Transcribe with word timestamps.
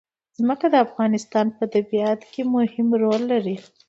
ځمکه 0.37 0.65
د 0.69 0.75
افغانستان 0.85 1.45
په 1.57 1.63
طبیعت 1.73 2.19
کې 2.31 2.41
مهم 2.55 2.87
رول 3.01 3.21
لري. 3.31 3.57